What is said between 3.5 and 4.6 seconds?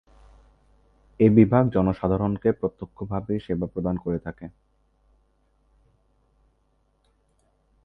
প্রদান করে থাকে।